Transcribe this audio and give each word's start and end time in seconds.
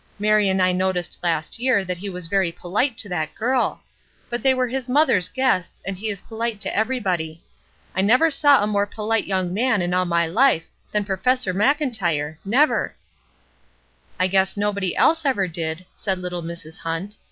Mary 0.17 0.49
and 0.49 0.63
I 0.63 0.71
noticed 0.71 1.19
last 1.21 1.59
year 1.59 1.85
that 1.85 1.99
he 1.99 2.09
was 2.09 2.25
very 2.25 2.51
polite 2.51 2.97
to 2.97 3.09
that 3.09 3.35
girl; 3.35 3.83
but 4.31 4.41
they 4.41 4.51
were 4.51 4.67
his 4.67 4.89
mother's 4.89 5.29
guests, 5.29 5.79
and 5.85 5.95
he 5.95 6.09
is 6.09 6.21
polite 6.21 6.59
to 6.61 6.75
everybody. 6.75 7.43
I 7.95 8.01
never 8.01 8.31
saw 8.31 8.63
a 8.63 8.65
more 8.65 8.87
polite 8.87 9.27
young 9.27 9.53
man 9.53 9.79
in 9.79 9.93
all 9.93 10.05
my 10.05 10.25
life 10.25 10.65
than 10.91 11.05
Professor 11.05 11.53
Mclntyre, 11.53 12.37
never!" 12.43 12.95
"I 14.19 14.25
guess 14.25 14.57
nobody 14.57 14.95
else 14.95 15.23
ever 15.23 15.47
did," 15.47 15.85
said 15.95 16.17
little 16.17 16.41
Mrs. 16.41 16.79
Hunt. 16.79 17.17